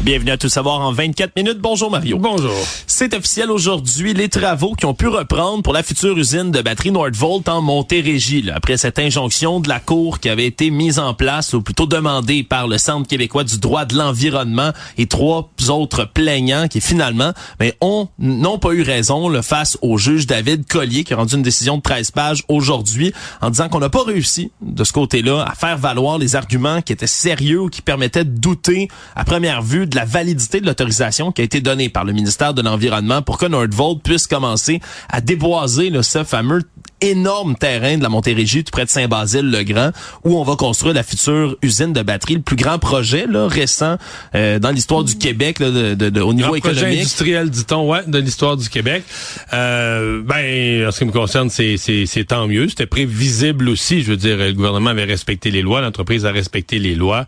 [0.00, 1.58] Bienvenue à Tout savoir en 24 minutes.
[1.58, 2.18] Bonjour Mario.
[2.20, 2.54] Bonjour.
[2.86, 6.92] C'est officiel aujourd'hui, les travaux qui ont pu reprendre pour la future usine de batterie
[6.92, 8.42] Nordvolt en Montérégie.
[8.42, 11.86] Là, après cette injonction de la Cour qui avait été mise en place, ou plutôt
[11.86, 17.32] demandée par le Centre québécois du droit de l'environnement et trois autres plaignants qui finalement
[17.58, 21.34] mais ont n'ont pas eu raison le face au juge David Collier qui a rendu
[21.34, 25.42] une décision de 13 pages aujourd'hui en disant qu'on n'a pas réussi de ce côté-là
[25.42, 29.60] à faire valoir les arguments qui étaient sérieux ou qui permettaient de douter à première
[29.60, 33.22] vue de la validité de l'autorisation qui a été donnée par le ministère de l'Environnement
[33.22, 36.62] pour que Nordvolt puisse commencer à déboiser là, ce fameux
[37.00, 39.92] énorme terrain de la Montérégie, tout près de Saint-Basile-le-Grand,
[40.24, 43.98] où on va construire la future usine de batterie, le plus grand projet là, récent
[44.34, 46.82] euh, dans l'histoire du Québec là, de, de, de, au niveau grand économique.
[46.82, 49.04] projet industriel, dit-on, ouais, de l'histoire du Québec.
[49.52, 52.68] Euh, ben, en ce qui me concerne, c'est, c'est, c'est tant mieux.
[52.68, 54.02] C'était prévisible aussi.
[54.02, 57.26] Je veux dire, le gouvernement avait respecté les lois, l'entreprise a respecté les lois.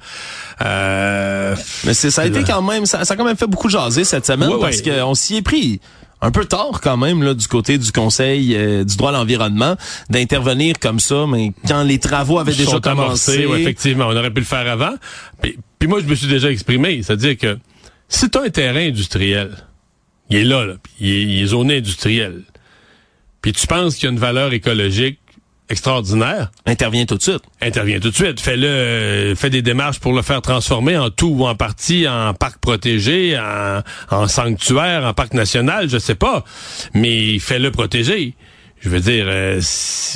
[0.62, 3.68] Euh, Mais c'est, ça a été quand même, ça, ça a quand même fait beaucoup
[3.68, 5.80] jaser cette semaine parce qu'on s'y est pris
[6.22, 9.76] un peu tard quand même là du côté du Conseil euh, du droit à l'environnement
[10.10, 13.32] d'intervenir comme ça, mais quand les travaux avaient déjà sont commencé.
[13.32, 14.94] amorcés, ouais, effectivement, on aurait pu le faire avant.
[15.40, 17.58] Puis, puis moi, je me suis déjà exprimé, c'est-à-dire que
[18.08, 19.56] si tu as un terrain industriel,
[20.28, 22.42] il est là, là puis il, est, il est zoné industriel,
[23.40, 25.19] puis tu penses qu'il y a une valeur écologique
[25.70, 27.42] extraordinaire, intervient tout de suite.
[27.62, 28.40] interviens tout de suite.
[28.40, 32.34] Fais-le, euh, fais des démarches pour le faire transformer en tout ou en partie en
[32.34, 36.44] parc protégé, en, en sanctuaire, en parc national, je sais pas.
[36.92, 38.34] Mais fais-le protéger.
[38.80, 39.60] Je veux dire, euh,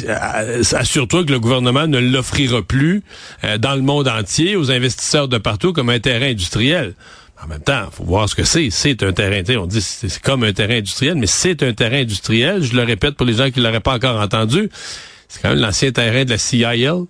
[0.09, 3.03] euh, assure-toi que le gouvernement ne l'offrira plus
[3.45, 6.95] euh, dans le monde entier aux investisseurs de partout comme un terrain industriel.
[7.43, 8.71] En même temps, faut voir ce que c'est.
[8.71, 11.99] C'est un terrain, on dit c'est c'est comme un terrain industriel, mais c'est un terrain
[12.01, 12.63] industriel.
[12.63, 14.71] Je le répète pour les gens qui l'auraient pas encore entendu.
[15.35, 17.07] C'est quand même l'ancien terrain de la CIL,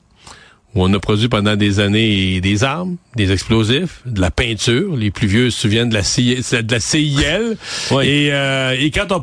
[0.75, 4.97] où on a produit pendant des années des armes, des explosifs, de la peinture.
[4.97, 7.56] Les plus vieux se souviennent de la, CI de la CIL.
[7.91, 8.06] Oui.
[8.06, 9.21] Et, euh, et quand on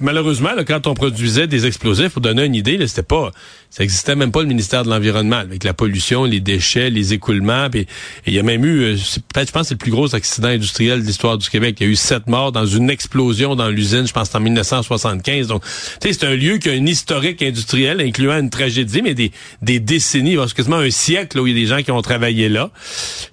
[0.00, 3.30] malheureusement, là, quand on produisait des explosifs, pour donner une idée, c'était pas,
[3.70, 7.70] ça existait même pas le ministère de l'environnement avec la pollution, les déchets, les écoulements.
[7.70, 7.86] Puis et
[8.26, 8.96] il y a même eu, euh,
[9.32, 11.76] peut-être, je pense, c'est le plus gros accident industriel de l'histoire du Québec.
[11.80, 14.06] Il y a eu sept morts dans une explosion dans l'usine.
[14.06, 15.48] Je pense en 1975.
[15.48, 15.68] Donc, tu
[16.02, 19.32] sais, c'est un lieu qui a un historique industriel, incluant une tragédie, mais des,
[19.62, 22.48] des décennies, quasiment un siècle, là, où il y a des gens qui ont travaillé
[22.48, 22.70] là.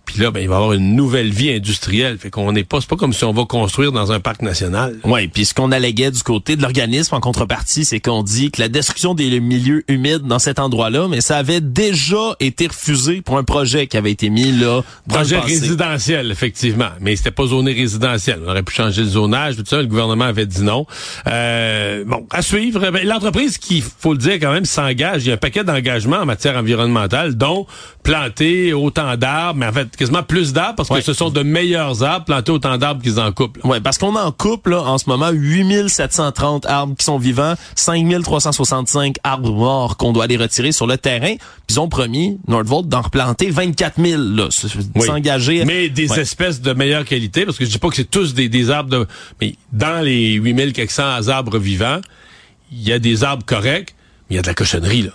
[0.05, 2.17] Puis là, ben, il va y avoir une nouvelle vie industrielle.
[2.17, 4.97] Fait qu'on n'est pas, c'est pas comme si on va construire dans un parc national.
[5.03, 8.59] Oui, puis ce qu'on alléguait du côté de l'organisme en contrepartie, c'est qu'on dit que
[8.59, 13.37] la destruction des milieux humides dans cet endroit-là, mais ça avait déjà été refusé pour
[13.37, 14.81] un projet qui avait été mis là.
[15.05, 18.39] dans Projet le résidentiel, effectivement, mais c'était pas zoné résidentiel.
[18.45, 19.77] On aurait pu changer le zonage, tout ça.
[19.77, 20.87] Le gouvernement avait dit non.
[21.27, 22.89] Euh, bon, à suivre.
[22.91, 25.23] Ben, L'entreprise qui, faut le dire quand même, s'engage.
[25.23, 27.48] Il y a un paquet d'engagements en matière environnementale, dont
[28.03, 30.99] planter autant d'arbres, mais en fait quasiment plus d'arbres parce Ouais.
[30.99, 33.57] que ce sont de meilleurs arbres, planter autant d'arbres qu'ils en coupent.
[33.63, 39.15] Ouais, parce qu'on en coupe là, en ce moment 8730 arbres qui sont vivants, 5365
[39.23, 41.35] arbres morts qu'on doit aller retirer sur le terrain.
[41.67, 44.47] Puis ils ont promis Nordvolt d'en replanter 24 000 là,
[44.95, 45.05] Oui.
[45.05, 45.65] s'engager.
[45.65, 46.19] Mais des Ouais.
[46.21, 48.89] espèces de meilleure qualité, parce que je dis pas que c'est tous des, des arbres
[48.89, 49.07] de...
[49.41, 51.99] Mais dans les 8400 arbres vivants,
[52.71, 53.95] il y a des arbres corrects,
[54.29, 55.11] mais il y a de la cochonnerie, là.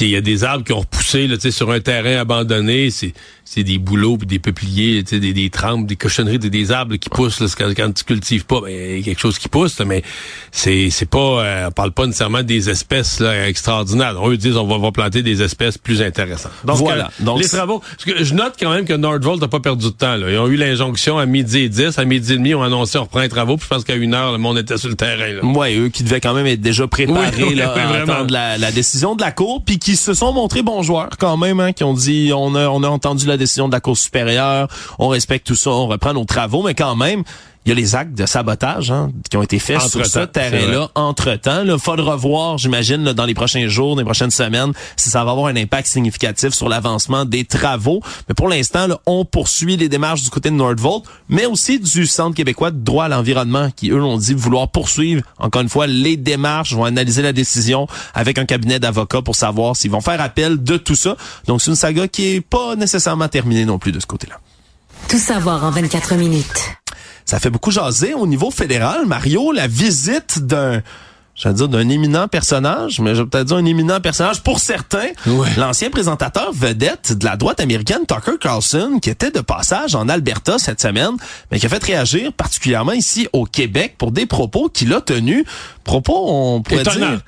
[0.00, 3.12] Il y a des arbres qui ont repoussé là, sur un terrain abandonné, c'est
[3.44, 7.10] c'est des bouleaux puis des peupliers, des, des trempes, des cochonneries, des, des arbres qui
[7.10, 9.78] poussent là, quand, quand tu cultives pas, ben, il y a quelque chose qui pousse,
[9.78, 10.02] là, mais
[10.50, 14.14] c'est c'est pas, euh, on parle pas nécessairement des espèces là, extraordinaires.
[14.26, 16.52] Eux disent on va, va planter des espèces plus intéressantes.
[16.64, 17.10] Donc, Voilà.
[17.20, 17.80] euh, Donc, les travaux.
[17.80, 20.16] Parce que je note quand même que Nordvolt n'a pas perdu de temps.
[20.16, 20.30] Là.
[20.30, 21.98] Ils ont eu l'injonction à midi et 10.
[21.98, 23.56] À midi et demi, on a annoncé on reprend les travaux.
[23.58, 25.28] Puis je pense qu'à une heure, le monde était sur le terrain.
[25.30, 25.44] Là.
[25.44, 28.56] Ouais, eux qui devaient quand même être déjà préparés Oui, oui, là, oui, à la,
[28.58, 31.72] la décision de la Cour, puis qui se sont montrés bons joueurs quand même, hein,
[31.72, 35.08] qui ont dit on a, on a entendu la décision de la Cour supérieure, on
[35.08, 37.24] respecte tout ça, on reprend nos travaux, mais quand même,
[37.64, 40.88] il y a les actes de sabotage hein, qui ont été faits sur ce terrain-là
[40.96, 41.62] entre-temps.
[41.64, 45.24] Il faudra voir, j'imagine, là, dans les prochains jours, dans les prochaines semaines, si ça
[45.24, 48.00] va avoir un impact significatif sur l'avancement des travaux.
[48.28, 52.06] Mais pour l'instant, là, on poursuit les démarches du côté de Nordvolt, mais aussi du
[52.06, 55.86] Centre québécois de droit à l'environnement, qui, eux, ont dit vouloir poursuivre, encore une fois,
[55.86, 60.20] les démarches, vont analyser la décision avec un cabinet d'avocats pour savoir s'ils vont faire
[60.20, 61.16] appel de tout ça.
[61.46, 64.40] Donc, c'est une saga qui est pas nécessairement terminée non plus de ce côté-là.
[65.08, 66.81] Tout savoir en 24 minutes.
[67.24, 70.82] Ça fait beaucoup jaser au niveau fédéral, Mario, la visite d'un
[71.34, 75.08] j'allais dire d'un éminent personnage, mais je vais peut-être dire un éminent personnage pour certains.
[75.56, 80.58] L'ancien présentateur vedette de la droite américaine, Tucker Carlson, qui était de passage en Alberta
[80.58, 81.16] cette semaine,
[81.50, 85.44] mais qui a fait réagir particulièrement ici au Québec pour des propos qu'il a tenus.
[85.84, 87.20] Propos, on pourrait dire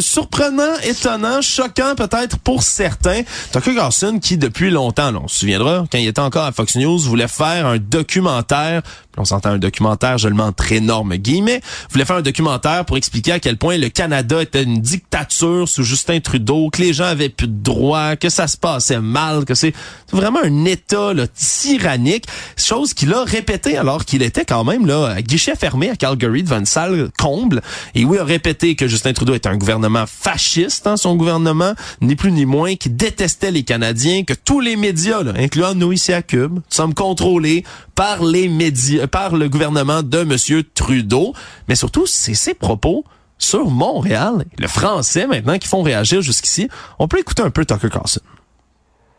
[0.00, 3.22] surprenant, étonnant, choquant peut-être pour certains.
[3.52, 6.98] Tucker Carlson qui depuis longtemps, on se souviendra, quand il était encore à Fox News,
[6.98, 8.82] voulait faire un documentaire,
[9.16, 11.60] on s'entend un documentaire, je le mets entre énormes guillemets,
[11.90, 15.82] voulait faire un documentaire pour expliquer à quel point le Canada était une dictature sous
[15.82, 19.54] Justin Trudeau, que les gens avaient plus de droits, que ça se passait mal, que
[19.54, 19.74] c'est
[20.12, 22.26] vraiment un état là, tyrannique,
[22.56, 26.42] chose qu'il a répété alors qu'il était quand même là à guichet fermé à Calgary
[26.42, 27.62] devant une salle comble.
[27.98, 32.14] Et oui, a répété que Justin Trudeau était un gouvernement fasciste, hein, son gouvernement, ni
[32.14, 36.12] plus ni moins, qui détestait les Canadiens, que tous les médias, là, incluant nous ici
[36.12, 37.64] à Cube, sommes contrôlés
[37.96, 41.34] par les médias, par le gouvernement de Monsieur Trudeau.
[41.66, 43.04] Mais surtout, c'est ses propos
[43.36, 46.68] sur Montréal, le français maintenant, qui font réagir jusqu'ici.
[47.00, 48.20] On peut écouter un peu Tucker Carlson.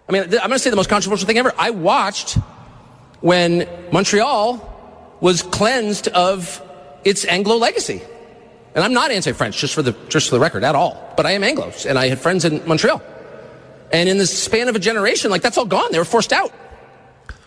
[0.07, 1.51] I mean, I'm going to say the most controversial thing ever.
[1.59, 2.37] I watched
[3.19, 4.57] when Montreal
[5.19, 6.61] was cleansed of
[7.03, 7.99] its Anglo legacy.
[8.75, 11.13] And I'm not anti-French, just for the just for the record, at all.
[11.18, 13.01] But I am Anglo, and I had friends in Montreal.
[13.92, 15.92] And in the span of a generation, like that's all gone.
[15.92, 16.51] They were forced out.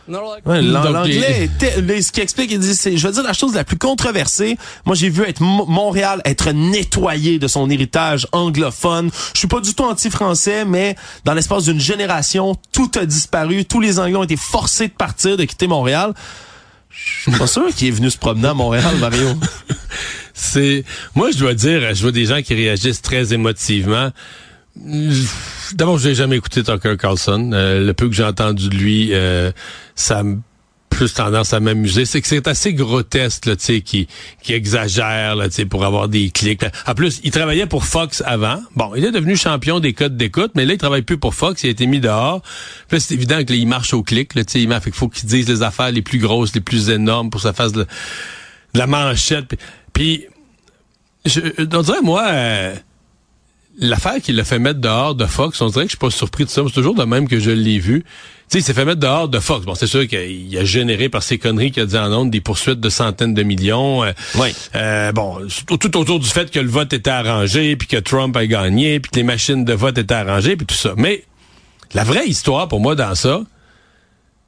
[0.08, 1.48] L'anglais,
[2.02, 4.58] ce qui explique, il dit, je veux dire la chose la plus controversée.
[4.84, 9.10] Moi, j'ai vu être Montréal être nettoyé de son héritage anglophone.
[9.32, 13.64] Je suis pas du tout anti-français, mais dans l'espace d'une génération, tout a disparu.
[13.64, 16.14] Tous les Anglais ont été forcés de partir, de quitter Montréal.
[16.90, 19.28] Je suis pas sûr qu'il est venu se promener à Montréal, Mario.
[20.34, 20.84] C'est,
[21.14, 24.10] moi, je dois dire, je vois des gens qui réagissent très émotivement.
[25.74, 27.50] D'abord, je n'ai jamais écouté Tucker Carlson.
[27.52, 29.52] Euh, le peu que j'ai entendu de lui, euh,
[29.94, 30.38] ça me
[30.92, 34.08] plus tendance à m'amuser, c'est que c'est assez grotesque, là, tu sais, qui,
[34.42, 36.64] qui exagère, là, tu sais, pour avoir des clics.
[36.86, 38.60] En plus, il travaillait pour Fox avant.
[38.76, 41.64] Bon, il est devenu champion des codes d'écoute, mais là, il travaille plus pour Fox,
[41.64, 42.42] il a été mis dehors.
[42.88, 45.28] Puis c'est évident qu'il marche au clic, là, tu sais, il fait qu'il faut qu'il
[45.28, 47.86] dise les affaires les plus grosses, les plus énormes pour que ça fasse de,
[48.74, 49.58] la manchette.
[51.24, 51.40] Je,
[51.76, 52.74] on dirait, moi, euh,
[53.78, 56.44] l'affaire qui l'a fait mettre dehors de Fox, on dirait que je suis pas surpris
[56.44, 56.62] de ça.
[56.66, 58.02] C'est toujours de même que je l'ai vu.
[58.02, 58.08] Tu
[58.48, 59.64] sais, il s'est fait mettre dehors de Fox.
[59.64, 62.40] Bon, c'est sûr qu'il a généré par ses conneries qu'il a dit en ondes des
[62.40, 64.04] poursuites de centaines de millions.
[64.04, 64.54] Euh, oui.
[64.74, 68.46] Euh, bon, tout autour du fait que le vote était arrangé, puis que Trump a
[68.46, 70.94] gagné, puis que les machines de vote étaient arrangées, puis tout ça.
[70.96, 71.24] Mais
[71.94, 73.42] la vraie histoire pour moi dans ça,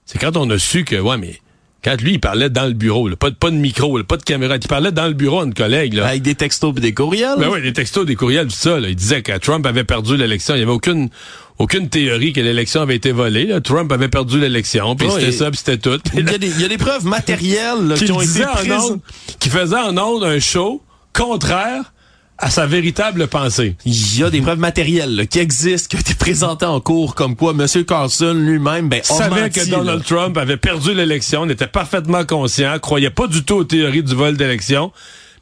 [0.07, 1.41] c'est quand on a su que, ouais, mais
[1.85, 4.57] quand lui, il parlait dans le bureau, pas, de, pas de micro, pas de caméra,
[4.57, 5.99] il parlait dans le bureau à une collègue.
[5.99, 7.37] Avec des textos et des courriels?
[7.39, 8.79] Ben oui, des textos, des courriels, tout ça.
[8.79, 10.55] Il disait que Trump avait perdu l'élection.
[10.55, 11.11] Il n'y avait aucune
[11.59, 13.55] aucune théorie que l'élection avait été volée.
[13.63, 16.01] Trump avait perdu l'élection, puis c'était ça, puis c'était tout.
[16.15, 18.97] Il y, a des, preuves matérielles qui, ont été prises.
[19.39, 20.83] qui faisaient en ondes un show
[21.13, 21.94] contraire
[22.39, 23.77] à sa véritable pensée.
[23.85, 27.37] Il y a des preuves matérielles qui existent, qui ont été présentées en cours, comme
[27.37, 27.85] quoi M.
[27.85, 33.29] Carlson lui-même ben, savait que Donald Trump avait perdu l'élection, n'était parfaitement conscient, croyait pas
[33.29, 34.93] du tout aux théories du vol d'élection,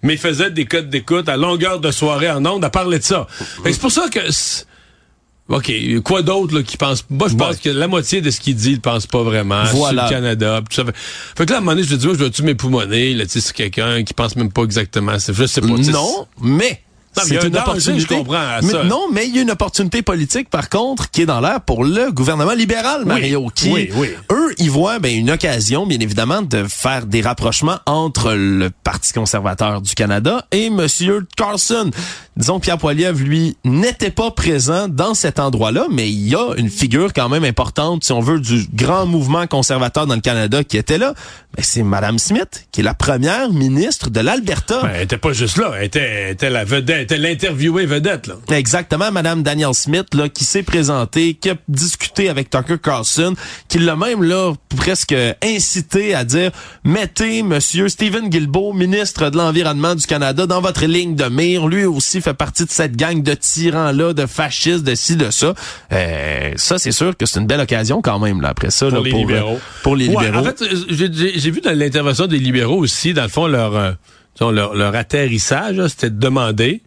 [0.03, 3.27] mais faisait des codes d'écoute à longueur de soirée en ondes à parler de ça.
[3.65, 4.21] C'est pour ça que...
[5.49, 5.73] OK,
[6.05, 8.81] quoi d'autre qui pense Moi, je pense que la moitié de ce qu'il dit, il
[8.81, 10.07] pense pas vraiment voilà.
[10.07, 10.63] sur le Canada.
[10.71, 11.45] ça fait...
[11.45, 13.41] que là, à un moment donné, je me dis, je dois-tu m'époumoner, là, tu sais,
[13.41, 15.19] c'est quelqu'un qui pense même pas exactement.
[15.19, 15.67] Je sais pas.
[15.67, 16.81] Non, mais
[17.13, 18.15] c'est une opportunité.
[18.15, 21.41] Je comprends non, mais il y a une opportunité politique, par contre, qui est dans
[21.41, 23.91] l'air pour le gouvernement libéral, Mario, qui,
[24.31, 29.13] eux, ils voient ben, une occasion, bien évidemment, de faire des rapprochements entre le Parti
[29.13, 31.91] conservateur du Canada et Monsieur Carlson.
[32.37, 36.71] Disons Pierre Poilievre, lui, n'était pas présent dans cet endroit-là, mais il y a une
[36.71, 40.79] figure quand même importante, si on veut, du grand mouvement conservateur dans le Canada qui
[40.79, 41.15] était là.
[41.57, 44.81] Ben, c'est Madame Smith, qui est la première ministre de l'Alberta.
[44.83, 48.27] Ben, elle était pas juste là, elle était, elle était la vedette était l'interviewée vedette.
[48.27, 48.35] Là.
[48.51, 53.35] Exactement, Madame Danielle Smith, là, qui s'est présentée, qui a discuté avec Tucker Carlson,
[53.69, 56.51] qui l'a même là presque incité à dire
[56.85, 61.67] mettez Monsieur Stephen Guilbeault, ministre de l'Environnement du Canada, dans votre ligne de mire.
[61.67, 65.55] Lui aussi fait partie de cette gang de tyrans-là, de fascistes, de ci, de ça.
[65.93, 68.89] Euh, ça, c'est sûr que c'est une belle occasion quand même, là, après ça.
[68.89, 69.61] Pour les libéraux.
[69.83, 70.39] pour les libéraux.
[70.39, 73.93] En fait, j'ai vu dans l'intervention des libéraux aussi, dans le fond, leur, euh,
[74.41, 76.83] leur, leur atterrissage, c'était de demander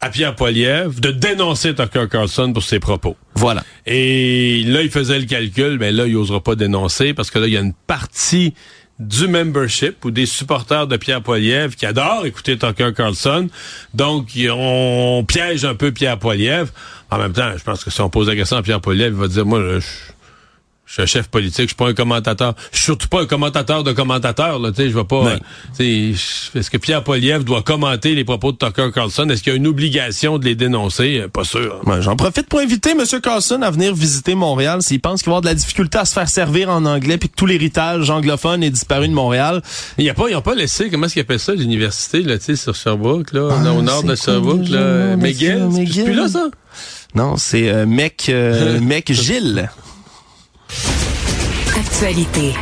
[0.00, 3.16] à Pierre Poilievre de dénoncer Tucker Carlson pour ses propos.
[3.34, 3.64] Voilà.
[3.86, 7.46] Et là, il faisait le calcul, mais là, il n'osera pas dénoncer parce que là,
[7.46, 8.54] il y a une partie
[8.98, 13.48] du membership ou des supporters de Pierre Poilievre qui adorent écouter Tucker Carlson.
[13.94, 16.72] Donc, on piège un peu Pierre Poilievre.
[17.10, 19.20] En même temps, je pense que si on pose la question à Pierre Poilievre, il
[19.20, 19.86] va dire, moi, je
[20.88, 22.54] Je suis un chef politique, je suis pas un commentateur.
[22.72, 25.36] Je suis surtout pas un commentateur de commentateurs, là, tu sais, je vais pas,
[25.78, 29.28] est-ce que Pierre Poliev doit commenter les propos de Tucker Carlson?
[29.28, 31.26] Est-ce qu'il y a une obligation de les dénoncer?
[31.30, 31.82] Pas sûr.
[32.00, 33.04] J'en profite pour inviter M.
[33.20, 36.14] Carlson à venir visiter Montréal s'il pense qu'il va avoir de la difficulté à se
[36.14, 39.62] faire servir en anglais puis que tout l'héritage anglophone est disparu de Montréal.
[39.98, 42.38] Il y a pas, ils ont pas laissé, comment est-ce qu'ils appellent ça, l'université, là,
[42.38, 45.68] tu sais, sur Sherbrooke, là, ah, au nord de Sherbrooke, là, McGill.
[45.94, 46.48] C'est plus là, ça?
[47.14, 49.68] Non, c'est euh, Mec, euh, Mec Gilles.
[52.00, 52.54] Actualité.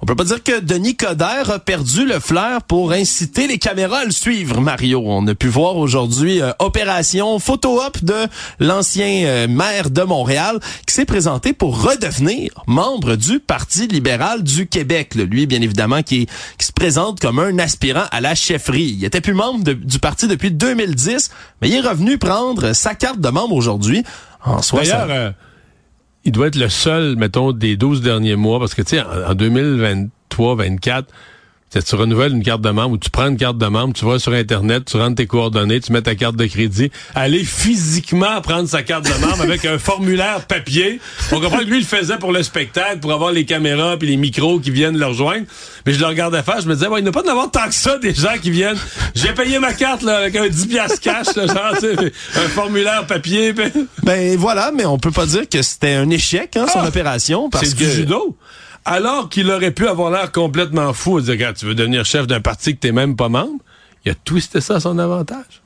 [0.00, 3.98] On peut pas dire que Denis Coderre a perdu le flair pour inciter les caméras
[3.98, 5.02] à le suivre, Mario.
[5.04, 8.14] On a pu voir aujourd'hui euh, opération photo-op de
[8.60, 14.66] l'ancien euh, maire de Montréal qui s'est présenté pour redevenir membre du Parti libéral du
[14.66, 15.14] Québec.
[15.14, 18.96] lui, bien évidemment, qui, qui, se présente comme un aspirant à la chefferie.
[18.96, 23.20] Il était plus membre du parti depuis 2010, mais il est revenu prendre sa carte
[23.20, 24.02] de membre aujourd'hui.
[24.42, 25.34] En soi, D'ailleurs,
[26.24, 29.30] il doit être le seul, mettons, des 12 derniers mois, parce que, tu sais, en,
[29.30, 30.56] en 2023,
[31.72, 34.04] 24 tu renouvelles une carte de membre ou tu prends une carte de membre, tu
[34.04, 38.40] vas sur Internet, tu rentres tes coordonnées, tu mets ta carte de crédit, aller physiquement
[38.40, 41.00] prendre sa carte de membre avec un formulaire papier.
[41.30, 44.08] On comprend que lui, il le faisait pour le spectacle, pour avoir les caméras puis
[44.08, 45.46] les micros qui viennent le rejoindre.
[45.86, 47.50] Mais je le regardais faire, je me disais, ouais, il n'y a pas d'en avoir
[47.52, 48.78] tant que ça des gens qui viennent.
[49.14, 51.74] J'ai payé ma carte là, avec un 10 piastres cash, là, genre,
[52.36, 53.54] un formulaire papier.
[54.02, 56.88] Ben voilà, mais on peut pas dire que c'était un échec, hein, son ah!
[56.88, 57.48] opération.
[57.62, 58.36] C'est du judo
[58.84, 62.74] alors qu'il aurait pu avoir l'air complètement fou, dire, tu veux devenir chef d'un parti
[62.74, 63.62] que t'es même pas membre,
[64.04, 65.62] il a twisté ça à son avantage.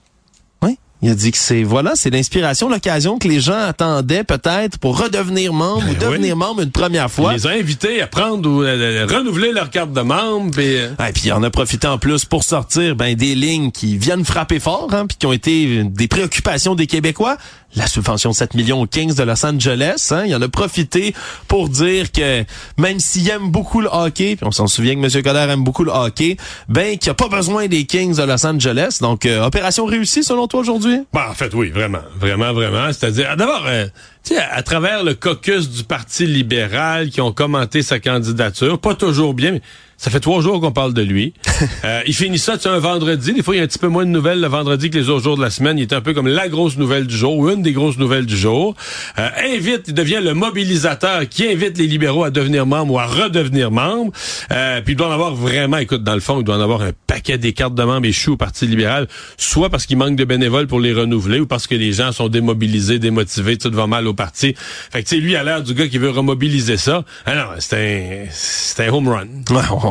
[1.05, 4.99] Il a dit que c'est voilà, c'est l'inspiration, l'occasion que les gens attendaient peut-être pour
[4.99, 7.33] redevenir membre ou ben devenir membre une première fois.
[7.35, 10.59] Il les a invités à prendre ou à renouveler leur carte de membre.
[10.59, 13.99] Et, euh, puis il en a profité en plus pour sortir ben, des lignes qui
[13.99, 17.37] viennent frapper fort, hein, puis qui ont été des préoccupations des Québécois
[17.77, 20.09] la subvention de 7 millions aux Kings de Los Angeles.
[20.11, 21.15] Hein, il en a profité
[21.49, 22.45] pour dire que
[22.79, 25.23] même s'il aime beaucoup le hockey, puis on s'en souvient que M.
[25.23, 26.37] Coder aime beaucoup le hockey,
[26.69, 28.99] ben qu'il a pas besoin des Kings de Los Angeles.
[29.01, 30.94] Donc, euh, opération réussie selon toi aujourd'hui?
[31.13, 32.03] Ben, en fait, oui, vraiment.
[32.19, 32.93] Vraiment, vraiment.
[32.93, 33.65] C'est-à-dire, d'abord...
[33.67, 33.87] Euh,
[34.25, 39.35] sais, à travers le caucus du Parti libéral qui ont commenté sa candidature, pas toujours
[39.35, 39.63] bien, mais
[40.05, 41.33] ça fait trois jours qu'on parle de lui.
[41.85, 43.33] euh, il finit ça, tu un vendredi.
[43.33, 45.09] Des fois, il y a un petit peu moins de nouvelles le vendredi que les
[45.09, 45.79] autres jours de la semaine.
[45.79, 48.27] Il est un peu comme la grosse nouvelle du jour, ou une des grosses nouvelles
[48.27, 48.75] du jour.
[49.19, 53.07] Euh, invite, il devient le mobilisateur qui invite les libéraux à devenir membres ou à
[53.07, 54.13] redevenir membres.
[54.53, 56.83] Euh, puis il doit en avoir vraiment, écoute, dans le fond, il doit en avoir
[56.83, 59.09] un paquet des cartes de membres échoues au Parti libéral,
[59.39, 62.29] soit parce qu'il manque de bénévoles pour les renouveler, ou parce que les gens sont
[62.29, 64.55] démobilisés, démotivés, tout va mal au parti.
[64.93, 67.05] Fait que, tu sais, lui, a l'air du gars qui veut remobiliser ça.
[67.25, 69.29] Alors, ah c'est un, c'est un home run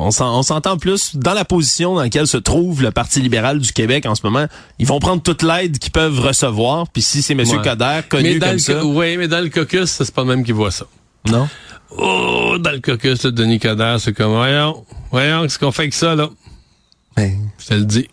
[0.04, 4.06] on s'entend plus dans la position dans laquelle se trouve le Parti libéral du Québec
[4.06, 4.48] en ce moment.
[4.80, 6.88] Ils vont prendre toute l'aide qu'ils peuvent recevoir.
[6.90, 7.44] Puis si c'est M.
[7.64, 8.86] Coder, connu comme ça...
[8.86, 10.86] Oui, mais dans le caucus, c'est pas le même qui voit ça.
[11.30, 11.48] Non?
[11.98, 15.94] Oh, dans le caucus, là, Denis Coder, c'est comme, voyons, voyons, qu'est-ce qu'on fait avec
[15.94, 16.30] ça, là?
[17.16, 18.10] Ben, Je te le dis.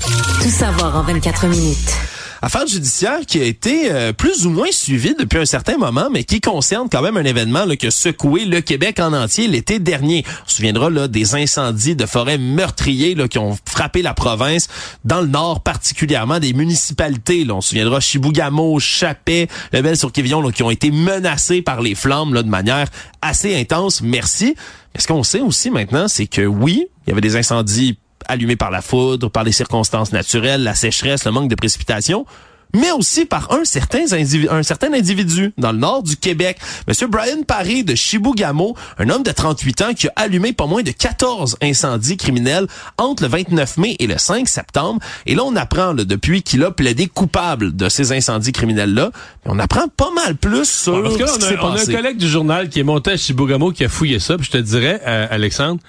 [0.00, 1.92] Tout savoir en 24 minutes.
[2.40, 6.24] Affaire judiciaire qui a été euh, plus ou moins suivie depuis un certain moment, mais
[6.24, 9.78] qui concerne quand même un événement là, qui a secoué le Québec en entier l'été
[9.78, 10.24] dernier.
[10.44, 14.68] On se souviendra là, des incendies de forêts meurtriers là, qui ont frappé la province,
[15.04, 17.44] dans le nord particulièrement, des municipalités.
[17.44, 17.54] Là.
[17.54, 22.48] On se souviendra Chibougamau, Chapet, Lebel-sur-Quévillon qui ont été menacés par les flammes là, de
[22.48, 22.88] manière
[23.20, 24.00] assez intense.
[24.00, 24.54] Merci.
[24.94, 28.56] Mais ce qu'on sait aussi maintenant, c'est que oui, il y avait des incendies allumé
[28.56, 32.26] par la foudre, par les circonstances naturelles, la sécheresse, le manque de précipitation,
[32.74, 34.04] mais aussi par un certain,
[34.50, 36.58] un certain individu dans le nord du Québec.
[36.86, 40.82] Monsieur Brian Paré de Chibougamau, un homme de 38 ans qui a allumé pas moins
[40.82, 42.66] de 14 incendies criminels
[42.98, 45.00] entre le 29 mai et le 5 septembre.
[45.26, 49.10] Et là, on apprend depuis qu'il a plaidé coupable de ces incendies criminels-là.
[49.46, 52.68] On apprend pas mal plus sur parce ce qui on, a, un collègue du journal
[52.68, 54.36] qui est monté à Chibougamau qui a fouillé ça.
[54.36, 55.80] Puis je te dirais, euh, Alexandre,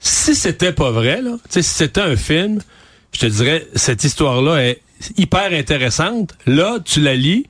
[0.00, 2.60] si c'était pas vrai, là, si c'était un film,
[3.12, 4.82] je te dirais, cette histoire-là est
[5.16, 6.34] hyper intéressante.
[6.46, 7.46] Là, tu la lis,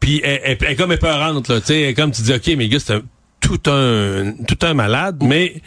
[0.00, 3.00] puis elle, est comme épeurante, là, tu sais, comme tu dis, OK, mais gars, c'est
[3.40, 5.62] tout un, tout un malade, mais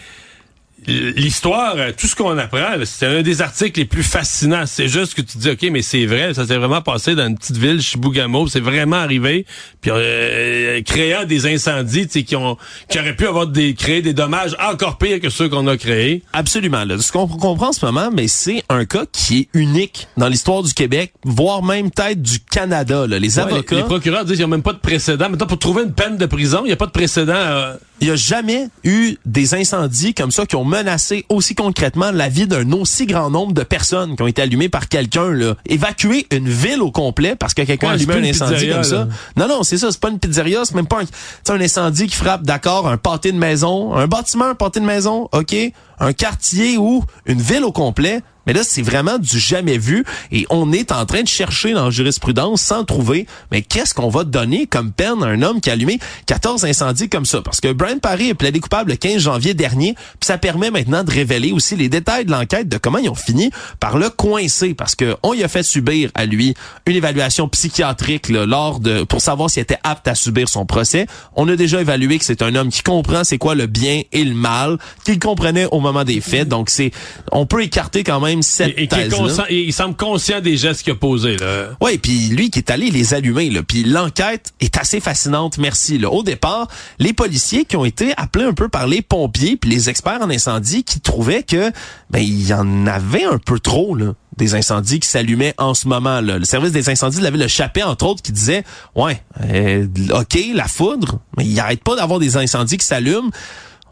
[0.87, 4.65] l'histoire, euh, tout ce qu'on apprend, c'est un des articles les plus fascinants.
[4.65, 7.37] C'est juste que tu dis, OK, mais c'est vrai, ça s'est vraiment passé dans une
[7.37, 9.45] petite ville, Chibougamau, c'est vraiment arrivé,
[9.81, 12.57] puis euh, créant des incendies qui ont
[12.89, 16.23] qui auraient pu avoir des créé des dommages encore pires que ceux qu'on a créés.
[16.33, 16.83] Absolument.
[16.83, 16.97] Là.
[16.99, 20.63] Ce qu'on comprend en ce moment, mais c'est un cas qui est unique dans l'histoire
[20.63, 23.05] du Québec, voire même peut-être du Canada.
[23.07, 23.19] Là.
[23.19, 23.75] Les avocats...
[23.75, 25.29] Les, procureurs disent qu'il n'y a même pas de précédent.
[25.29, 27.33] Maintenant, pour trouver une peine de prison, il n'y a pas de précédent.
[27.33, 32.11] Euh, il n'y a jamais eu des incendies comme ça qui ont menacer aussi concrètement
[32.11, 35.29] la vie d'un aussi grand nombre de personnes qui ont été allumées par quelqu'un.
[35.31, 35.55] là.
[35.67, 38.83] Évacuer une ville au complet parce que quelqu'un a Ouais, allumé un incendie pizzeria, comme
[38.83, 38.95] ça.
[38.95, 39.07] là.
[39.37, 39.91] Non, non, c'est ça.
[39.91, 40.65] C'est pas une pizzeria.
[40.65, 41.05] C'est même pas un,
[41.43, 44.85] c'est un incendie qui frappe, d'accord, un pâté de maison, un bâtiment, un pâté de
[44.85, 45.55] maison, OK,
[46.01, 48.21] un quartier ou une ville au complet.
[48.47, 51.85] Mais là, c'est vraiment du jamais vu et on est en train de chercher dans
[51.85, 55.69] la jurisprudence sans trouver, mais qu'est-ce qu'on va donner comme peine à un homme qui
[55.69, 57.41] a allumé 14 incendies comme ça?
[57.41, 61.03] Parce que Brian Parry est plaidé coupable le 15 janvier dernier, puis ça permet maintenant
[61.03, 64.73] de révéler aussi les détails de l'enquête de comment ils ont fini par le coincer
[64.73, 66.55] parce que on y a fait subir à lui
[66.87, 71.05] une évaluation psychiatrique là, lors de pour savoir s'il était apte à subir son procès.
[71.35, 74.23] On a déjà évalué que c'est un homme qui comprend c'est quoi le bien et
[74.23, 76.47] le mal, qu'il comprenait au moment des faits.
[76.47, 76.91] Donc c'est
[77.31, 79.95] on peut écarter quand même cette Et, et qui est thèse conscient- et il semble
[79.95, 81.37] conscient des gestes qu'il a posés.
[81.37, 81.69] Là.
[81.81, 83.61] oui, puis lui qui est allé les allumer, là.
[83.63, 85.97] Puis l'enquête est assez fascinante, merci.
[85.97, 86.09] Là.
[86.09, 86.67] Au départ,
[86.99, 90.29] les policiers qui ont été appelés un peu par les pompiers puis les experts en
[90.29, 91.71] incendie qui trouvaient que
[92.09, 95.87] ben il y en avait un peu trop là des incendies qui s'allumaient en ce
[95.87, 96.21] moment.
[96.21, 96.39] Là.
[96.39, 98.63] Le service des incendies de la ville de Chappé, entre autres, qui disait
[98.95, 103.29] ouais, euh, ok, la foudre, mais il arrête pas d'avoir des incendies qui s'allument.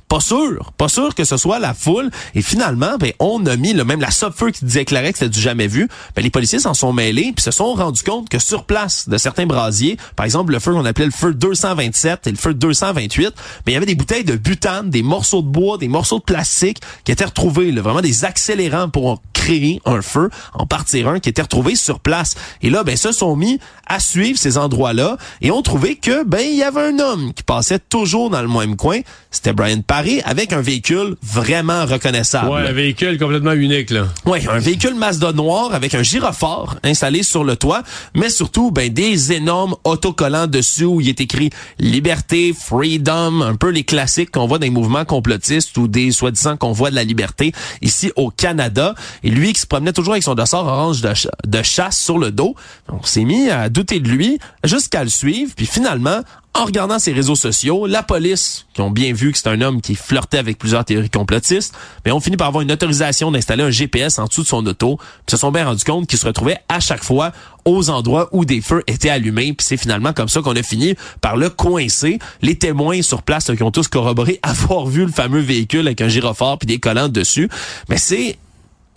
[0.10, 2.10] Pas sûr, pas sûr que ce soit la foule.
[2.34, 5.40] Et finalement, ben, on a mis le même la Subfeu qui déclarait que c'était du
[5.40, 5.88] jamais vu.
[6.16, 9.18] Ben, les policiers s'en sont mêlés puis se sont rendus compte que sur place de
[9.20, 13.28] certains brasiers, par exemple le feu qu'on appelait le feu 227 et le feu 228,
[13.28, 13.34] ben,
[13.68, 16.80] il y avait des bouteilles de butane, des morceaux de bois, des morceaux de plastique
[17.04, 21.30] qui étaient retrouvés, là, vraiment des accélérants pour créer un feu, en partir un qui
[21.30, 22.36] était retrouvé sur place.
[22.62, 26.42] Et là, ben, se sont mis à suivre ces endroits-là et ont trouvé que, ben,
[26.42, 29.00] il y avait un homme qui passait toujours dans le même coin.
[29.32, 32.50] C'était Brian Parry avec un véhicule vraiment reconnaissable.
[32.50, 33.92] Ouais, un véhicule complètement unique.
[33.92, 34.08] Là.
[34.26, 37.84] Oui, un véhicule Mazda noir avec un gyrophare installé sur le toit,
[38.16, 43.70] mais surtout ben des énormes autocollants dessus où il est écrit liberté, freedom, un peu
[43.70, 47.54] les classiques qu'on voit dans les mouvements complotistes ou des soi-disant convois de la liberté
[47.82, 48.96] ici au Canada.
[49.24, 51.14] Et lui qui se promenait toujours avec son dossard orange de,
[51.48, 52.56] de chasse sur le dos,
[52.90, 56.22] on s'est mis à douter de lui jusqu'à le suivre, puis finalement
[56.56, 59.82] en regardant ses réseaux sociaux, la police, qui ont bien vu que c'est un homme
[59.82, 63.70] qui flirtait avec plusieurs théories complotistes, mais on finit par avoir une autorisation d'installer un
[63.70, 66.58] GPS en dessous de son auto, puis se sont bien rendus compte qu'il se retrouvait
[66.68, 67.32] à chaque fois
[67.66, 70.96] aux endroits où des feux étaient allumés, puis c'est finalement comme ça qu'on a fini
[71.22, 72.20] par le coincer.
[72.42, 76.08] Les témoins sur place qui ont tous corroboré avoir vu le fameux véhicule avec un
[76.08, 77.48] gyrophare puis des collants dessus,
[77.90, 78.38] mais c'est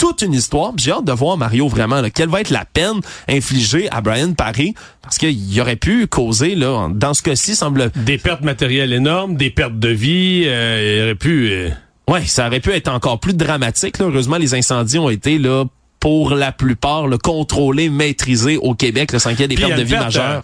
[0.02, 0.73] toute une histoire.
[0.78, 4.32] J'ai hâte de voir Mario vraiment là, quelle va être la peine infligée à Brian
[4.32, 9.36] Parry parce qu'il aurait pu causer là dans ce cas-ci semble Des pertes matérielles énormes,
[9.36, 10.43] des pertes de vie.
[10.47, 11.50] euh, il aurait pu...
[11.52, 11.69] euh,
[12.08, 14.06] ouais, ça aurait pu être encore plus dramatique là.
[14.06, 15.67] Heureusement les incendies ont été là
[16.00, 19.78] pour la plupart le contrôlés, maîtrisés au Québec, le sans qu'il y ait des pertes
[19.78, 20.43] de vie majeures.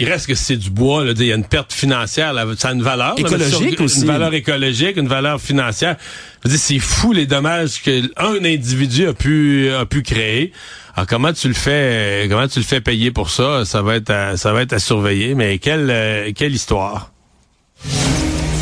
[0.00, 2.44] Euh, il reste que c'est du bois, là, il y a une perte financière, là,
[2.58, 3.14] ça a une valeur.
[3.14, 4.00] là, Écologique sur- aussi.
[4.00, 5.96] Une valeur écologique, une valeur financière.
[6.44, 8.02] Je veux dire, c'est fou les dommages qu'un
[8.44, 10.52] individu a pu a pu créer.
[10.94, 13.64] Alors comment tu le fais comment tu le fais payer pour ça?
[13.64, 15.34] Ça va être à, ça va être à surveiller.
[15.34, 17.12] Mais quelle euh, quelle histoire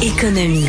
[0.03, 0.67] Économie.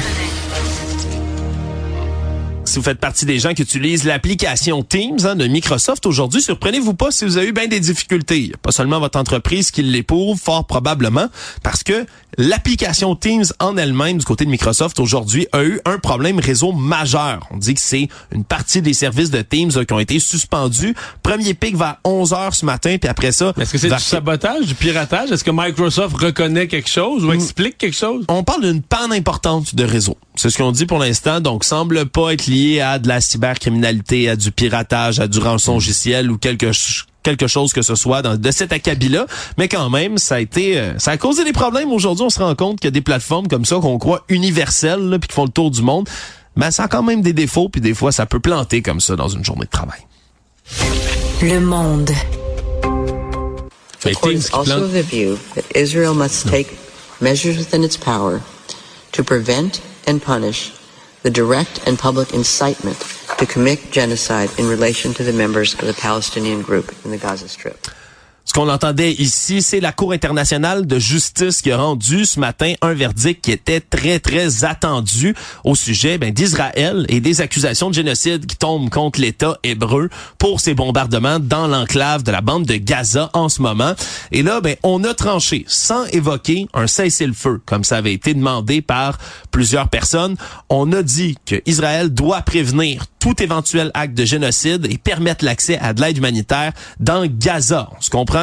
[2.72, 6.94] Si vous faites partie des gens qui utilisent l'application Teams hein, de Microsoft aujourd'hui, surprenez-vous
[6.94, 8.54] pas si vous avez eu bien des difficultés.
[8.62, 11.28] Pas seulement votre entreprise qui l'éprouve, fort probablement,
[11.64, 12.06] parce que
[12.38, 17.46] l'application Teams en elle-même du côté de Microsoft aujourd'hui a eu un problème réseau majeur.
[17.52, 20.96] On dit que c'est une partie des services de Teams là, qui ont été suspendus.
[21.24, 23.52] Premier pic vers 11 heures ce matin, puis après ça...
[23.60, 25.30] Est-ce que c'est vers- du sabotage, du piratage?
[25.30, 28.24] Est-ce que Microsoft reconnaît quelque chose ou explique quelque chose?
[28.30, 30.16] On parle d'une panne importante de réseau.
[30.36, 34.30] C'est ce qu'on dit pour l'instant, donc semble pas être lié à de la cybercriminalité,
[34.30, 36.72] à du piratage, à du rançongiciel ou quelque
[37.24, 40.80] quelque chose que ce soit dans, de cet acabit-là, mais quand même, ça a été,
[40.80, 41.92] euh, ça a causé des problèmes.
[41.92, 45.08] Aujourd'hui, on se rend compte qu'il y a des plateformes comme ça qu'on croit universelles,
[45.08, 46.10] là, puis qui font le tour du monde.
[46.58, 49.16] Ben, ça a quand même des défauts, puis des fois, ça peut planter comme ça
[49.16, 50.00] dans une journée de travail.
[51.44, 52.10] Le monde.
[54.04, 56.72] Mais The court Teams is qui also plante- of the view that Israel must take
[57.22, 58.40] measures within its power
[59.12, 60.72] to prevent and punish
[61.24, 62.98] the direct and public incitement
[63.38, 67.48] to commit genocide in relation to the members of the Palestinian group in the Gaza
[67.48, 67.88] Strip.
[68.44, 72.74] Ce qu'on entendait ici, c'est la Cour internationale de justice qui a rendu ce matin
[72.82, 77.94] un verdict qui était très, très attendu au sujet ben, d'Israël et des accusations de
[77.94, 82.76] génocide qui tombent contre l'État hébreu pour ces bombardements dans l'enclave de la bande de
[82.76, 83.94] Gaza en ce moment.
[84.32, 88.82] Et là, ben, on a tranché sans évoquer un cessez-le-feu, comme ça avait été demandé
[88.82, 89.20] par
[89.52, 90.36] plusieurs personnes.
[90.68, 95.78] On a dit que Israël doit prévenir tout éventuel acte de génocide et permettre l'accès
[95.78, 97.88] à de l'aide humanitaire dans Gaza.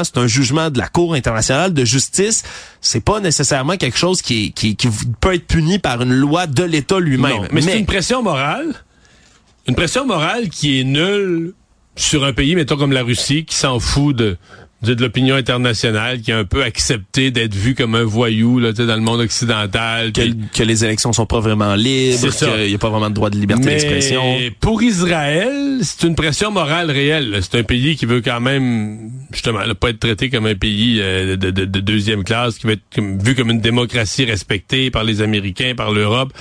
[0.05, 2.43] C'est un jugement de la Cour internationale de justice.
[2.81, 4.89] C'est pas nécessairement quelque chose qui, est- qui, qui
[5.21, 7.43] peut être puni par une loi de l'État lui-même.
[7.43, 8.75] Non, mais, c'est une pression morale.
[9.67, 11.55] une pression morale qui est nulle
[11.97, 14.37] sur un pays, mettons comme la Russie, qui s'en fout de
[14.83, 18.95] de, l'opinion internationale qui a un peu accepté d'être vu comme un voyou là, dans
[18.95, 20.13] le monde occidental.
[20.13, 20.23] Que,
[20.55, 23.39] que les élections sont pas vraiment libres, qu'il n'y a pas vraiment de droit de
[23.39, 24.23] liberté d'expression.
[24.61, 27.39] Pour Israël, c'est une pression morale réelle.
[27.43, 31.01] C'est un pays qui veut quand même justement ne pas être traité comme un pays
[31.01, 35.05] euh, de, de, de, deuxième classe, qui veut être vu comme une démocratie respectée par
[35.05, 36.33] les Américains, par l'Europe.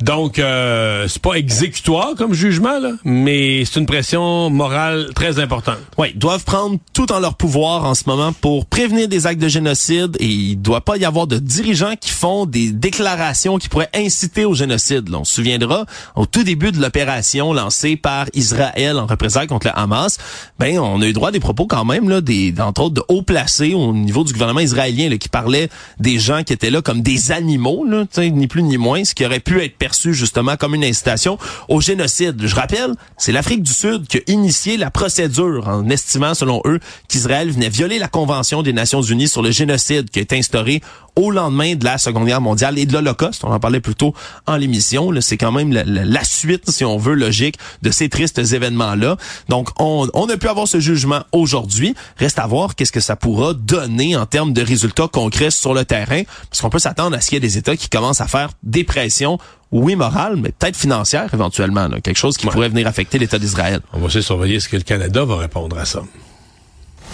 [0.00, 5.78] Donc euh, c'est pas exécutoire comme jugement, là, mais c'est une pression morale très importante.
[5.98, 9.48] Oui, doivent prendre tout en leur pouvoir en ce moment pour prévenir des actes de
[9.48, 13.90] génocide et il doit pas y avoir de dirigeants qui font des déclarations qui pourraient
[13.94, 15.08] inciter au génocide.
[15.14, 19.78] on se souviendra, au tout début de l'opération lancée par Israël en représailles contre le
[19.78, 20.18] Hamas,
[20.58, 23.02] ben on a eu droit à des propos quand même là, des entre autres de
[23.08, 26.82] haut placés au niveau du gouvernement israélien là, qui parlaient des gens qui étaient là
[26.82, 30.56] comme des animaux, là, ni plus ni moins, ce qui aurait pu être perçu justement
[30.56, 32.40] comme une incitation au génocide.
[32.44, 36.80] Je rappelle, c'est l'Afrique du Sud qui a initié la procédure en estimant selon eux
[37.08, 40.82] qu'Israël venait violer la Convention des Nations Unies sur le génocide qui a été instaurée
[41.16, 43.44] au lendemain de la Seconde Guerre mondiale et de l'Holocauste.
[43.44, 44.14] On en parlait plus tôt
[44.46, 45.10] en l'émission.
[45.20, 49.16] C'est quand même la, suite, si on veut, logique de ces tristes événements-là.
[49.48, 51.94] Donc, on, on a pu avoir ce jugement aujourd'hui.
[52.16, 55.84] Reste à voir qu'est-ce que ça pourra donner en termes de résultats concrets sur le
[55.84, 58.28] terrain, parce qu'on peut s'attendre à ce qu'il y ait des États qui commencent à
[58.28, 59.38] faire des pressions
[59.72, 63.80] oui morales, mais peut-être financières éventuellement, quelque chose qui pourrait venir affecter l'État d'Israël.
[63.92, 66.02] On va essayer surveiller ce que le Canada va répondre à ça.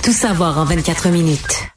[0.08, 1.68] Tout savoir en 24 minutes.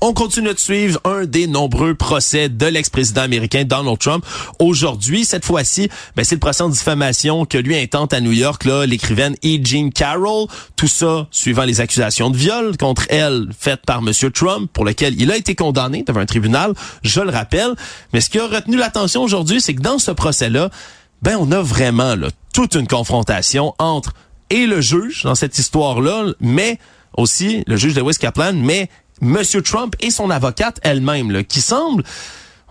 [0.00, 4.24] On continue de suivre un des nombreux procès de l'ex-président américain Donald Trump.
[4.58, 8.64] Aujourd'hui, cette fois-ci, ben, c'est le procès en diffamation que lui intente à New York,
[8.64, 9.58] là, l'écrivaine E.
[9.62, 10.46] Jean Carroll.
[10.76, 15.20] Tout ça suivant les accusations de viol contre elle faites par Monsieur Trump, pour lequel
[15.20, 17.74] il a été condamné devant un tribunal, je le rappelle.
[18.14, 20.70] Mais ce qui a retenu l'attention aujourd'hui, c'est que dans ce procès-là,
[21.20, 24.14] ben, on a vraiment là, toute une confrontation entre
[24.48, 26.78] et le juge dans cette histoire-là, mais
[27.16, 28.88] aussi le juge de West Kaplan, mais
[29.20, 32.02] Monsieur Trump et son avocate elle-même, qui semble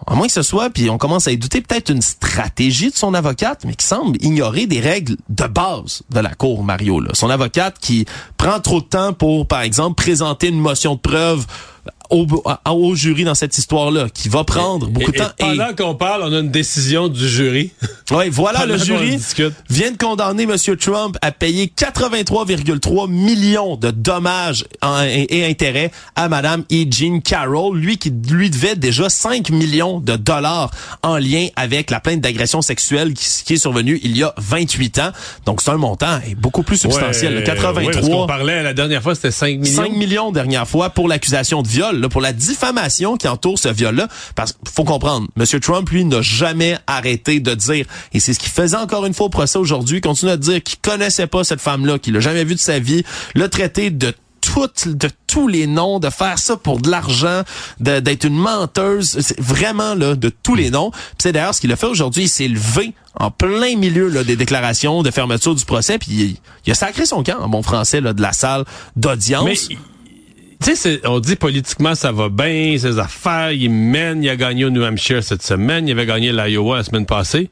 [0.06, 2.96] à moins que ce soit, puis on commence à y douter, peut-être une stratégie de
[2.96, 7.02] son avocate, mais qui semble ignorer des règles de base de la Cour, Mario.
[7.14, 8.06] Son avocate qui
[8.38, 11.46] prend trop de temps pour, par exemple, présenter une motion de preuve
[12.14, 12.28] au,
[12.70, 15.32] au, jury dans cette histoire-là, qui va prendre beaucoup de temps.
[15.40, 17.72] Et pendant qu'on parle, on a une décision du jury.
[18.12, 19.18] Oui, voilà, le jury
[19.70, 20.56] vient de condamner M.
[20.78, 24.66] Trump à payer 83,3 millions de dommages
[25.08, 26.86] et, intérêts à Mme E.
[26.92, 30.70] Jean Carroll, lui qui lui devait déjà 5 millions de dollars
[31.02, 35.12] en lien avec la plainte d'agression sexuelle qui, est survenue il y a 28 ans.
[35.46, 37.38] Donc c'est un montant beaucoup plus substantiel.
[37.38, 38.16] Ouais, 83.
[38.16, 39.76] on parlait la dernière fois, c'était 5 millions.
[39.76, 44.08] 5 millions dernière fois pour l'accusation de viol pour la diffamation qui entoure ce viol-là.
[44.36, 45.60] Parce qu'il faut comprendre, M.
[45.60, 49.28] Trump, lui, n'a jamais arrêté de dire, et c'est ce qu'il faisait encore une fois
[49.28, 52.56] au procès aujourd'hui, continue à dire qu'il connaissait pas cette femme-là, qu'il l'a jamais vue
[52.56, 53.04] de sa vie,
[53.36, 54.14] l'a traité de
[54.86, 57.44] de tous les noms, de faire ça pour de l'argent,
[57.80, 60.92] d'être une menteuse, vraiment là de tous les noms.
[61.18, 64.36] c'est d'ailleurs ce qu'il a fait aujourd'hui, il s'est levé en plein milieu là, des
[64.36, 66.36] déclarations de fermeture du procès, puis il,
[66.66, 69.70] il, a sacré son camp en bon français là, de la salle d'audience
[70.64, 74.64] tu sais, on dit politiquement ça va bien, ses affaires, il mène, il a gagné
[74.64, 77.50] au New Hampshire cette semaine, il avait gagné l'Iowa la semaine passée.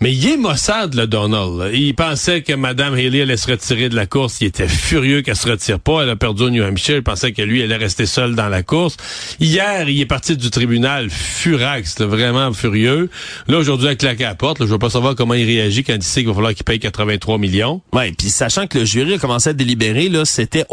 [0.00, 1.70] Mais il est Mossad, le Donald.
[1.74, 4.40] Il pensait que Mme Haley allait se retirer de la course.
[4.40, 6.02] Il était furieux qu'elle se retire pas.
[6.02, 6.96] Elle a perdu au New Hampshire.
[6.96, 8.96] Il pensait que lui, elle allait rester seule dans la course.
[9.40, 13.10] Hier, il est parti du tribunal furax, vraiment furieux.
[13.48, 14.58] Là, aujourd'hui, il a claqué à la porte.
[14.60, 16.78] je veux pas savoir comment il réagit quand il sait qu'il va falloir qu'il paye
[16.78, 17.80] 83 millions.
[17.92, 20.64] Ouais, puis sachant que le jury a commencé à délibérer, là, c'était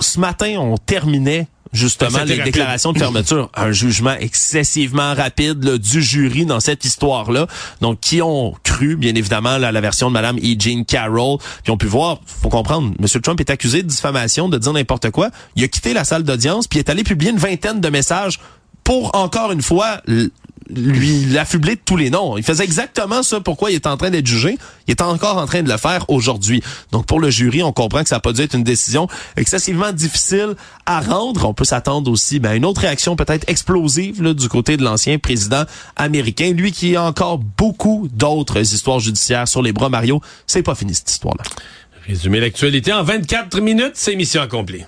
[0.00, 3.50] ce matin, on terminait justement les déclarations de fermeture.
[3.54, 7.46] Un jugement excessivement rapide du jury dans cette histoire-là.
[7.80, 10.56] Donc, qui ont cru, bien évidemment, la version de Madame E.
[10.58, 13.20] Jean Carroll, puis ont pu voir, faut comprendre, M.
[13.20, 15.30] Trump est accusé de diffamation, de dire n'importe quoi.
[15.56, 18.40] Il a quitté la salle d'audience, puis est allé publier une vingtaine de messages
[18.84, 20.00] pour, encore une fois,
[20.74, 22.36] lui l'affubler de tous les noms.
[22.36, 24.58] Il faisait exactement ça pourquoi il est en train d'être jugé.
[24.86, 26.62] Il est encore en train de le faire aujourd'hui.
[26.92, 29.92] Donc pour le jury, on comprend que ça n'a pas dû être une décision excessivement
[29.92, 30.54] difficile
[30.86, 31.48] à rendre.
[31.48, 35.18] On peut s'attendre aussi ben, à une autre réaction peut-être explosive du côté de l'ancien
[35.18, 35.64] président
[35.96, 36.52] américain.
[36.52, 40.20] Lui qui a encore beaucoup d'autres histoires judiciaires sur les bras, Mario.
[40.46, 41.44] C'est pas fini cette histoire-là.
[42.06, 44.84] Résumer l'actualité en 24 minutes, c'est mission accomplie.